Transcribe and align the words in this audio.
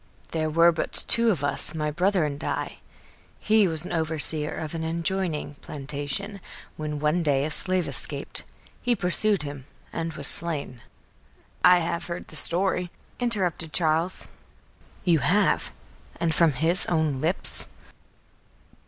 There 0.31 0.49
were 0.49 0.71
but 0.71 1.03
two 1.07 1.29
of 1.29 1.43
us, 1.43 1.75
my 1.75 1.91
brother 1.91 2.25
and 2.25 2.43
I. 2.43 2.77
He 3.39 3.67
was 3.67 3.85
an 3.85 3.91
overseer 3.93 4.49
of 4.51 4.73
an 4.73 4.83
adjoining 4.83 5.57
plantation, 5.61 6.39
when 6.75 6.99
one 6.99 7.21
day 7.21 7.45
a 7.45 7.51
slave 7.51 7.87
escaped. 7.87 8.41
He 8.81 8.95
pursued 8.95 9.43
him 9.43 9.67
and 9.93 10.11
was 10.13 10.27
slain." 10.27 10.81
"I 11.63 11.81
have 11.81 12.05
heard 12.07 12.29
the 12.29 12.35
story," 12.35 12.89
interrupted 13.19 13.73
Charles. 13.73 14.29
"You 15.05 15.19
have? 15.19 15.69
and 16.19 16.33
from 16.33 16.53
his 16.53 16.87
own 16.87 17.21
lips?" 17.21 17.67